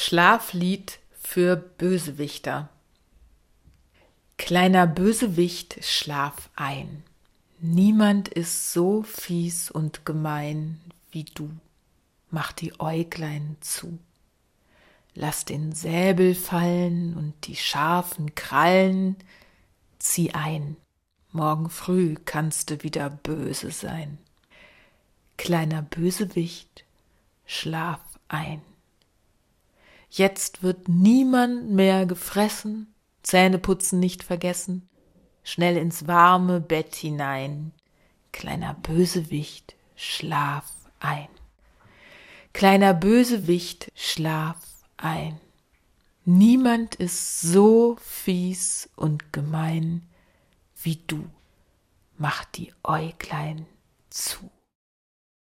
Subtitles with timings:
[0.00, 2.68] Schlaflied für Bösewichter.
[4.36, 7.02] Kleiner Bösewicht, schlaf ein.
[7.58, 10.80] Niemand ist so fies und gemein
[11.10, 11.50] wie du.
[12.30, 13.98] Mach die Äuglein zu.
[15.14, 19.16] Lass den Säbel fallen und die scharfen Krallen.
[19.98, 20.76] Zieh ein.
[21.32, 24.18] Morgen früh kannst du wieder böse sein.
[25.36, 26.84] Kleiner Bösewicht,
[27.46, 28.62] schlaf ein.
[30.10, 34.88] Jetzt wird niemand mehr gefressen, Zähneputzen nicht vergessen,
[35.42, 37.72] schnell ins warme Bett hinein.
[38.32, 41.28] Kleiner Bösewicht, schlaf ein.
[42.52, 44.56] Kleiner Bösewicht, schlaf
[44.96, 45.38] ein.
[46.24, 50.06] Niemand ist so fies und gemein
[50.82, 51.24] wie du.
[52.16, 53.66] Mach die Äuglein
[54.10, 54.50] zu.